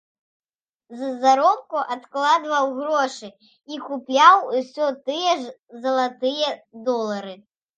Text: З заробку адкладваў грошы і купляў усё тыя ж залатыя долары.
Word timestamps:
З 1.01 1.09
заробку 1.25 1.77
адкладваў 1.95 2.65
грошы 2.79 3.29
і 3.75 3.79
купляў 3.91 4.35
усё 4.57 4.85
тыя 5.11 5.31
ж 5.45 5.79
залатыя 5.85 6.49
долары. 6.91 7.33